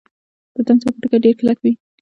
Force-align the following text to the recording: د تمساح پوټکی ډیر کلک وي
د 0.55 0.57
تمساح 0.67 0.91
پوټکی 0.97 1.17
ډیر 1.23 1.35
کلک 1.39 1.57
وي 1.61 1.71